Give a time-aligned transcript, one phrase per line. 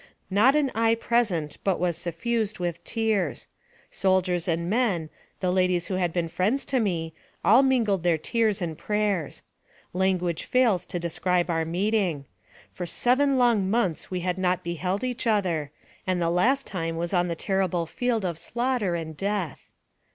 [0.31, 3.45] Not an eye present but was suffused with tears.
[3.91, 7.13] Soldiers and men, the ladies who had been friends to me,
[7.45, 9.43] all mingled their tears and prayers.
[9.93, 12.25] Language fails to describe our meeting.
[12.71, 14.59] For seven long months AMONG THE SIOUX INDIANS.
[14.79, 15.71] 217 we had not beheld each other,
[16.07, 19.69] and the last time was on the terrible field of slaughter and death.